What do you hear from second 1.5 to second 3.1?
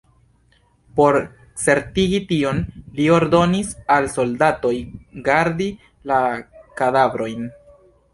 certigi tion, li